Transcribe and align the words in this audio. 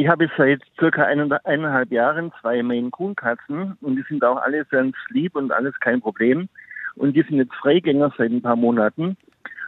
Ich 0.00 0.08
habe 0.08 0.30
seit 0.34 0.62
circa 0.78 1.04
eineinhalb 1.04 1.92
Jahren 1.92 2.32
zwei 2.40 2.62
Maine 2.62 2.88
Coon 2.88 3.14
Katzen 3.14 3.76
und 3.82 3.96
die 3.96 4.04
sind 4.08 4.24
auch 4.24 4.38
alle 4.38 4.64
ganz 4.64 4.96
lieb 5.10 5.36
und 5.36 5.52
alles 5.52 5.78
kein 5.78 6.00
Problem. 6.00 6.48
Und 6.96 7.14
die 7.14 7.20
sind 7.20 7.36
jetzt 7.36 7.52
Freigänger 7.56 8.10
seit 8.16 8.30
ein 8.30 8.40
paar 8.40 8.56
Monaten. 8.56 9.18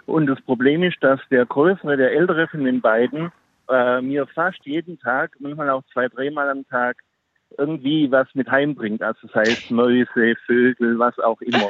Und 0.06 0.28
das 0.28 0.40
Problem 0.40 0.84
ist, 0.84 0.96
dass 1.02 1.20
der 1.30 1.44
größere, 1.44 1.98
der 1.98 2.12
ältere 2.12 2.48
von 2.48 2.64
den 2.64 2.80
beiden 2.80 3.30
äh, 3.68 4.00
mir 4.00 4.26
fast 4.26 4.64
jeden 4.64 4.98
Tag, 4.98 5.36
manchmal 5.38 5.68
auch 5.68 5.82
zwei, 5.92 6.08
dreimal 6.08 6.48
am 6.48 6.66
Tag, 6.66 6.96
irgendwie 7.58 8.10
was 8.10 8.26
mit 8.32 8.50
heimbringt. 8.50 9.02
Also 9.02 9.28
sei 9.34 9.42
es 9.42 9.68
Mäuse, 9.68 10.34
Vögel, 10.46 10.98
was 10.98 11.18
auch 11.18 11.42
immer. 11.42 11.68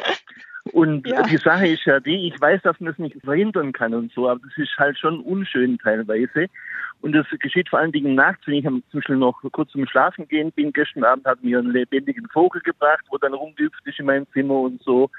Und 0.73 1.07
ja. 1.07 1.23
die 1.23 1.36
Sache 1.36 1.68
ist 1.68 1.84
ja 1.84 2.00
die, 2.00 2.29
ich 2.29 2.41
weiß, 2.41 2.62
dass 2.62 2.80
man 2.80 2.91
das 2.91 2.98
nicht 2.98 3.20
verhindern 3.23 3.73
kann 3.73 3.93
und 3.93 4.11
so, 4.12 4.29
aber 4.29 4.41
das 4.43 4.57
ist 4.57 4.77
halt 4.79 4.98
schon 4.98 5.20
unschön 5.20 5.79
teilweise. 5.79 6.46
Und 7.02 7.12
das 7.12 7.27
geschieht 7.41 7.68
vor 7.68 7.80
allen 7.80 7.93
Dingen 7.93 8.14
nachts, 8.14 8.46
wenn 8.46 8.55
ich 8.55 8.64
zum 8.64 8.82
Beispiel 8.93 9.16
noch 9.16 9.43
kurz 9.52 9.70
zum 9.73 9.87
Schlafen 9.87 10.27
gehen 10.29 10.52
bin. 10.52 10.73
Gestern 10.73 11.05
Abend 11.05 11.27
hat 11.27 11.42
mir 11.42 11.59
einen 11.59 11.73
lebendigen 11.73 12.28
Vogel 12.28 12.62
gebracht, 12.62 13.05
wo 13.11 13.19
dann 13.19 13.34
rumgehüpft 13.34 13.87
ist 13.87 13.98
in 13.98 14.06
meinem 14.06 14.27
Zimmer 14.33 14.55
und 14.55 14.80
so. 14.83 15.11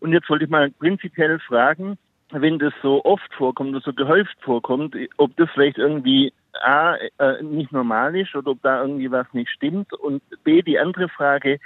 Und 0.00 0.12
jetzt 0.12 0.28
wollte 0.28 0.44
ich 0.44 0.50
mal 0.50 0.70
prinzipiell 0.70 1.38
fragen, 1.38 1.96
wenn 2.32 2.58
das 2.58 2.72
so 2.82 3.04
oft 3.04 3.32
vorkommt 3.34 3.70
oder 3.70 3.80
so 3.80 3.92
gehäuft 3.92 4.36
vorkommt, 4.40 4.96
ob 5.16 5.36
das 5.36 5.48
vielleicht 5.54 5.78
irgendwie 5.78 6.32
A, 6.60 6.96
äh, 7.18 7.42
nicht 7.42 7.72
normal 7.72 8.16
ist 8.16 8.34
oder 8.34 8.50
ob 8.50 8.62
da 8.62 8.82
irgendwie 8.82 9.10
was 9.10 9.26
nicht 9.32 9.50
stimmt. 9.50 9.92
Und 9.92 10.22
B, 10.44 10.62
die 10.62 10.78
andere 10.78 11.08
Frage, 11.08 11.60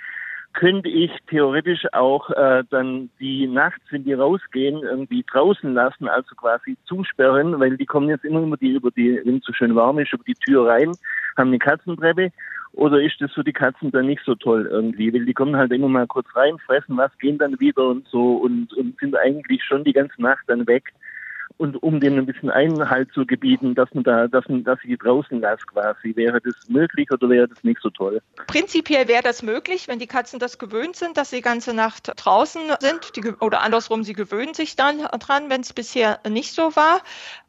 könnte 0.56 0.88
ich 0.88 1.10
theoretisch 1.28 1.84
auch 1.92 2.30
äh, 2.30 2.64
dann 2.70 3.10
die 3.20 3.46
nachts, 3.46 3.82
wenn 3.90 4.04
die 4.04 4.14
rausgehen, 4.14 4.82
irgendwie 4.82 5.22
draußen 5.30 5.72
lassen, 5.74 6.08
also 6.08 6.34
quasi 6.34 6.78
zusperren, 6.86 7.60
weil 7.60 7.76
die 7.76 7.84
kommen 7.84 8.08
jetzt 8.08 8.24
immer 8.24 8.40
über 8.40 8.56
die, 8.56 8.72
über 8.72 8.90
die, 8.90 9.20
wenn 9.24 9.36
es 9.36 9.44
so 9.44 9.52
schön 9.52 9.74
warm 9.76 9.98
ist, 9.98 10.14
über 10.14 10.24
die 10.24 10.34
Tür 10.34 10.66
rein, 10.66 10.92
haben 11.36 11.48
eine 11.48 11.58
Katzentreppe. 11.58 12.32
Oder 12.72 13.00
ist 13.02 13.20
das 13.20 13.32
für 13.32 13.44
die 13.44 13.52
Katzen 13.52 13.90
dann 13.90 14.06
nicht 14.06 14.22
so 14.24 14.34
toll 14.34 14.66
irgendwie? 14.70 15.12
Weil 15.12 15.26
die 15.26 15.34
kommen 15.34 15.56
halt 15.56 15.72
immer 15.72 15.88
mal 15.88 16.06
kurz 16.06 16.26
rein, 16.34 16.58
fressen 16.64 16.96
was, 16.96 17.16
gehen 17.18 17.38
dann 17.38 17.60
wieder 17.60 17.88
und 17.88 18.08
so 18.08 18.36
und, 18.36 18.72
und 18.74 18.98
sind 18.98 19.16
eigentlich 19.16 19.62
schon 19.62 19.84
die 19.84 19.92
ganze 19.92 20.20
Nacht 20.20 20.44
dann 20.46 20.66
weg 20.66 20.92
und 21.58 21.82
um 21.82 22.00
denen 22.00 22.18
ein 22.18 22.26
bisschen 22.26 22.50
Einhalt 22.50 23.12
zu 23.12 23.24
gebieten, 23.24 23.74
dass 23.74 23.92
man 23.94 24.04
da, 24.04 24.28
dass 24.28 24.46
man, 24.48 24.62
dass 24.64 24.78
sie 24.82 24.96
draußen 24.96 25.40
lässt 25.40 25.66
quasi. 25.66 26.14
Wäre 26.14 26.40
das 26.40 26.54
möglich 26.68 27.10
oder 27.10 27.30
wäre 27.30 27.48
das 27.48 27.62
nicht 27.64 27.80
so 27.82 27.88
toll? 27.90 28.20
Prinzipiell 28.46 29.08
wäre 29.08 29.22
das 29.22 29.42
möglich, 29.42 29.88
wenn 29.88 29.98
die 29.98 30.06
Katzen 30.06 30.38
das 30.38 30.58
gewöhnt 30.58 30.96
sind, 30.96 31.16
dass 31.16 31.30
sie 31.30 31.40
ganze 31.40 31.72
Nacht 31.72 32.12
draußen 32.16 32.62
sind. 32.80 33.16
Die, 33.16 33.22
oder 33.40 33.62
andersrum, 33.62 34.04
sie 34.04 34.12
gewöhnen 34.12 34.54
sich 34.54 34.76
dann 34.76 34.98
dran, 34.98 35.48
wenn 35.48 35.62
es 35.62 35.72
bisher 35.72 36.20
nicht 36.28 36.52
so 36.52 36.76
war. 36.76 37.00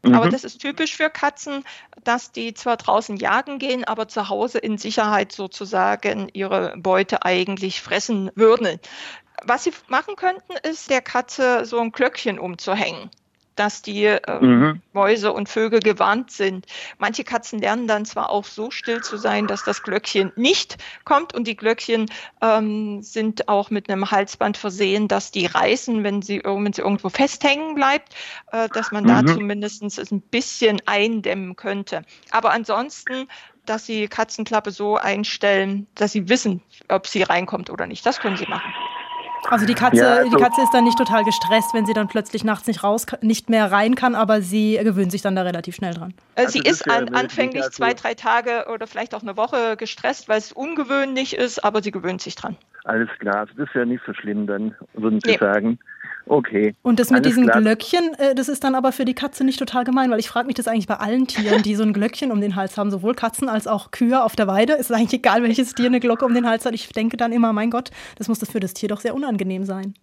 Mhm. 0.03 0.15
Aber 0.15 0.29
das 0.29 0.45
ist 0.45 0.59
typisch 0.59 0.95
für 0.95 1.09
Katzen, 1.09 1.63
dass 2.03 2.31
die 2.31 2.53
zwar 2.53 2.77
draußen 2.77 3.17
jagen 3.17 3.59
gehen, 3.59 3.83
aber 3.83 4.07
zu 4.07 4.29
Hause 4.29 4.59
in 4.59 4.77
Sicherheit 4.77 5.33
sozusagen 5.33 6.29
ihre 6.31 6.75
Beute 6.77 7.23
eigentlich 7.23 7.81
fressen 7.81 8.31
würden. 8.35 8.79
Was 9.43 9.65
sie 9.65 9.73
machen 9.87 10.15
könnten, 10.15 10.53
ist 10.63 10.89
der 10.89 11.01
Katze 11.01 11.65
so 11.65 11.79
ein 11.79 11.91
Glöckchen 11.91 12.39
umzuhängen 12.39 13.11
dass 13.57 13.81
die 13.81 14.05
äh, 14.05 14.39
mhm. 14.39 14.81
Mäuse 14.93 15.33
und 15.33 15.49
Vögel 15.49 15.79
gewarnt 15.79 16.31
sind. 16.31 16.65
Manche 16.97 17.23
Katzen 17.23 17.59
lernen 17.59 17.87
dann 17.87 18.05
zwar 18.05 18.29
auch 18.29 18.45
so 18.45 18.71
still 18.71 19.01
zu 19.01 19.17
sein, 19.17 19.47
dass 19.47 19.63
das 19.63 19.83
Glöckchen 19.83 20.31
nicht 20.35 20.77
kommt 21.03 21.33
und 21.33 21.47
die 21.47 21.57
Glöckchen 21.57 22.05
ähm, 22.41 23.01
sind 23.01 23.49
auch 23.49 23.69
mit 23.69 23.89
einem 23.89 24.09
Halsband 24.09 24.57
versehen, 24.57 25.07
dass 25.07 25.31
die 25.31 25.45
reißen, 25.45 26.03
wenn 26.03 26.21
sie, 26.21 26.41
wenn 26.43 26.73
sie 26.73 26.81
irgendwo 26.81 27.09
festhängen 27.09 27.75
bleibt, 27.75 28.15
äh, 28.51 28.69
dass 28.69 28.91
man 28.91 29.03
mhm. 29.03 29.07
da 29.07 29.25
zumindest 29.25 29.83
es 29.83 30.11
ein 30.11 30.21
bisschen 30.21 30.81
eindämmen 30.85 31.55
könnte. 31.55 32.03
Aber 32.31 32.51
ansonsten 32.51 33.27
dass 33.65 33.85
sie 33.85 34.07
Katzenklappe 34.07 34.71
so 34.71 34.95
einstellen, 34.95 35.87
dass 35.95 36.13
sie 36.13 36.29
wissen, 36.29 36.61
ob 36.87 37.05
sie 37.05 37.23
reinkommt 37.23 37.69
oder 37.69 37.85
nicht. 37.85 38.05
Das 38.05 38.19
können 38.19 38.37
sie 38.37 38.47
machen. 38.47 38.73
Also 39.49 39.65
die 39.65 39.75
Katze, 39.75 39.97
ja, 39.97 40.15
also 40.15 40.35
die 40.35 40.43
Katze 40.43 40.61
ist 40.61 40.73
dann 40.73 40.83
nicht 40.83 40.97
total 40.97 41.23
gestresst, 41.23 41.73
wenn 41.73 41.85
sie 41.85 41.93
dann 41.93 42.07
plötzlich 42.07 42.43
nachts 42.43 42.67
nicht 42.67 42.83
raus, 42.83 43.05
nicht 43.21 43.49
mehr 43.49 43.71
rein 43.71 43.95
kann, 43.95 44.13
aber 44.13 44.41
sie 44.41 44.77
gewöhnt 44.83 45.11
sich 45.11 45.21
dann 45.21 45.35
da 45.35 45.43
relativ 45.43 45.75
schnell 45.75 45.93
dran. 45.93 46.13
Äh, 46.35 46.41
also 46.41 46.51
sie 46.51 46.67
ist 46.67 46.89
an, 46.89 47.09
anfänglich 47.15 47.63
also 47.63 47.75
zwei, 47.75 47.93
drei 47.93 48.13
Tage 48.13 48.65
oder 48.73 48.87
vielleicht 48.87 49.15
auch 49.15 49.21
eine 49.21 49.37
Woche 49.37 49.77
gestresst, 49.77 50.27
weil 50.27 50.39
es 50.39 50.51
ungewöhnlich 50.51 51.35
ist, 51.35 51.63
aber 51.63 51.81
sie 51.81 51.91
gewöhnt 51.91 52.21
sich 52.21 52.35
dran. 52.35 52.57
Alles 52.83 53.09
klar, 53.19 53.39
also 53.39 53.53
das 53.57 53.69
ist 53.69 53.75
ja 53.75 53.85
nicht 53.85 54.03
so 54.05 54.13
schlimm 54.13 54.47
dann, 54.47 54.75
würden 54.93 55.19
Sie 55.23 55.31
nee. 55.31 55.37
sagen. 55.37 55.79
Okay. 56.29 56.75
Und 56.81 56.99
das 56.99 57.09
mit 57.09 57.25
diesen 57.25 57.45
klar. 57.45 57.61
Glöckchen, 57.61 58.13
äh, 58.17 58.35
das 58.35 58.49
ist 58.49 58.63
dann 58.63 58.75
aber 58.75 58.91
für 58.91 59.05
die 59.05 59.13
Katze 59.13 59.43
nicht 59.43 59.59
total 59.59 59.83
gemein, 59.83 60.11
weil 60.11 60.19
ich 60.19 60.27
frage 60.27 60.47
mich 60.47 60.55
das 60.55 60.67
eigentlich 60.67 60.87
bei 60.87 60.95
allen 60.95 61.27
Tieren, 61.27 61.63
die 61.63 61.75
so 61.75 61.83
ein 61.83 61.93
Glöckchen 61.93 62.31
um 62.31 62.41
den 62.41 62.55
Hals 62.55 62.77
haben, 62.77 62.91
sowohl 62.91 63.15
Katzen 63.15 63.49
als 63.49 63.67
auch 63.67 63.91
Kühe 63.91 64.23
auf 64.23 64.35
der 64.35 64.47
Weide. 64.47 64.73
Es 64.73 64.89
ist 64.89 64.91
eigentlich 64.91 65.13
egal, 65.13 65.43
welches 65.43 65.73
Tier 65.73 65.87
eine 65.87 65.99
Glocke 65.99 66.25
um 66.25 66.33
den 66.33 66.47
Hals 66.47 66.65
hat. 66.65 66.73
Ich 66.73 66.89
denke 66.89 67.17
dann 67.17 67.31
immer, 67.31 67.53
mein 67.53 67.71
Gott, 67.71 67.91
das 68.17 68.27
muss 68.27 68.39
das 68.39 68.51
für 68.51 68.59
das 68.59 68.73
Tier 68.73 68.89
doch 68.89 68.99
sehr 68.99 69.15
unangenehm 69.15 69.65
sein. 69.65 69.93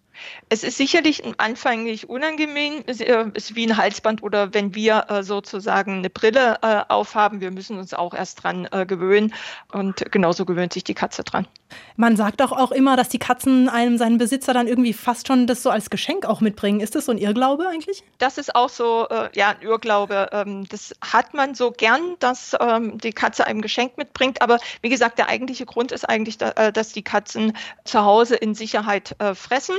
Es 0.49 0.63
ist 0.63 0.77
sicherlich 0.77 1.23
anfänglich 1.37 2.09
unangenehm, 2.09 2.83
es 2.85 3.01
äh, 3.01 3.25
ist 3.33 3.55
wie 3.55 3.67
ein 3.67 3.77
Halsband 3.77 4.23
oder 4.23 4.53
wenn 4.53 4.75
wir 4.75 5.05
äh, 5.09 5.23
sozusagen 5.23 5.99
eine 5.99 6.09
Brille 6.09 6.57
äh, 6.61 6.81
aufhaben, 6.87 7.41
wir 7.41 7.51
müssen 7.51 7.77
uns 7.77 7.93
auch 7.93 8.13
erst 8.13 8.43
dran 8.43 8.67
gewöhnen 8.87 9.33
und 9.71 10.11
genauso 10.11 10.45
gewöhnt 10.45 10.73
sich 10.73 10.83
die 10.83 10.93
Katze 10.93 11.23
dran. 11.23 11.47
Man 11.95 12.15
sagt 12.15 12.41
auch, 12.41 12.51
auch 12.51 12.71
immer, 12.71 12.95
dass 12.95 13.09
die 13.09 13.19
Katzen 13.19 13.69
einem 13.69 13.97
seinen 13.97 14.17
Besitzer 14.17 14.53
dann 14.53 14.67
irgendwie 14.67 14.93
fast 14.93 15.27
schon 15.27 15.47
das 15.47 15.63
so 15.63 15.69
als 15.69 15.89
Geschenk 15.89 16.25
auch 16.25 16.41
mitbringen. 16.41 16.79
Ist 16.79 16.95
das 16.95 17.05
so 17.05 17.11
ein 17.11 17.17
Irrglaube 17.17 17.67
eigentlich? 17.67 18.03
Das 18.17 18.37
ist 18.37 18.55
auch 18.55 18.69
so, 18.69 19.07
ja, 19.33 19.49
ein 19.49 19.61
Irrglaube. 19.61 20.29
Ähm, 20.31 20.67
das 20.69 20.93
hat 21.01 21.33
man 21.33 21.55
so 21.55 21.71
gern, 21.71 22.15
dass 22.19 22.55
ähm, 22.59 22.97
die 22.97 23.13
Katze 23.13 23.47
einem 23.47 23.61
Geschenk 23.61 23.97
mitbringt. 23.97 24.41
Aber 24.41 24.59
wie 24.81 24.89
gesagt, 24.89 25.17
der 25.17 25.29
eigentliche 25.29 25.65
Grund 25.65 25.91
ist 25.91 26.07
eigentlich, 26.07 26.37
dass 26.37 26.93
die 26.93 27.03
Katzen 27.03 27.53
zu 27.83 28.03
Hause 28.03 28.35
in 28.35 28.55
Sicherheit 28.55 29.15
fressen 29.33 29.75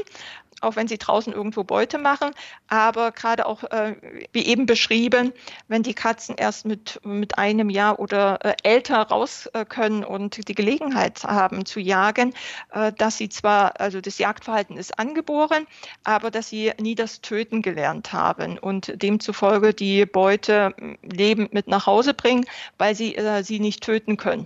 auch 0.61 0.77
wenn 0.77 0.89
sie 0.89 0.99
draußen 0.99 1.33
irgendwo 1.33 1.65
Beute 1.65 1.99
machen. 1.99 2.31
Aber 2.69 3.13
gerade 3.13 3.47
auch, 3.47 3.65
äh, 3.65 3.97
wie 4.33 4.47
eben 4.47 4.67
beschrieben, 4.67 5.33
wenn 5.69 5.83
die 5.83 5.95
Katzen 5.95 6.37
erst 6.37 6.67
mit, 6.67 7.01
mit 7.05 7.39
einem 7.39 7.71
Jahr 7.71 7.99
oder 7.99 8.45
äh, 8.45 8.55
älter 8.63 9.03
raus 9.03 9.47
äh, 9.53 9.65
können 9.65 10.05
und 10.05 10.49
die 10.49 10.55
Gelegenheit 10.55 11.25
haben 11.25 11.67
zu 11.67 11.81
jagen, 11.81 12.35
äh, 12.73 12.93
dass 12.93 13.19
sie 13.19 13.29
zwar, 13.29 13.81
also 13.81 14.01
das 14.01 14.19
Jagdverhalten 14.19 14.77
ist 14.77 14.99
angeboren, 14.99 15.67
aber 16.05 16.31
dass 16.31 16.49
sie 16.49 16.73
nie 16.81 16.95
das 16.95 17.21
Töten 17.21 17.63
gelernt 17.63 18.13
haben 18.13 18.59
und 18.59 19.03
demzufolge 19.03 19.75
die 19.75 20.07
Beute 20.07 20.75
lebend 21.03 21.53
mit 21.53 21.69
nach 21.69 21.87
Hause 21.87 22.15
bringen, 22.15 22.47
weil 22.79 22.95
sie 22.95 23.17
äh, 23.17 23.43
sie 23.43 23.61
nicht 23.61 23.83
töten 23.83 24.17
können. 24.17 24.45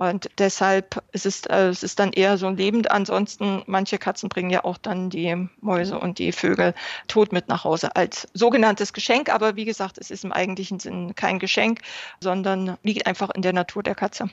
Und 0.00 0.30
deshalb 0.38 1.02
ist 1.12 1.26
es, 1.26 1.44
äh, 1.44 1.68
es 1.68 1.82
ist 1.82 1.98
dann 1.98 2.14
eher 2.14 2.38
so 2.38 2.48
lebend. 2.48 2.90
Ansonsten, 2.90 3.62
manche 3.66 3.98
Katzen 3.98 4.30
bringen 4.30 4.48
ja 4.48 4.64
auch 4.64 4.78
dann 4.78 5.10
die 5.10 5.46
Mäuse 5.60 5.98
und 5.98 6.18
die 6.18 6.32
Vögel 6.32 6.72
tot 7.06 7.32
mit 7.32 7.48
nach 7.48 7.64
Hause 7.64 7.94
als 7.96 8.26
sogenanntes 8.32 8.94
Geschenk. 8.94 9.28
Aber 9.28 9.56
wie 9.56 9.66
gesagt, 9.66 9.98
es 9.98 10.10
ist 10.10 10.24
im 10.24 10.32
eigentlichen 10.32 10.80
Sinn 10.80 11.14
kein 11.14 11.38
Geschenk, 11.38 11.82
sondern 12.18 12.78
liegt 12.82 13.06
einfach 13.06 13.28
in 13.34 13.42
der 13.42 13.52
Natur 13.52 13.82
der 13.82 13.94
Katze. 13.94 14.30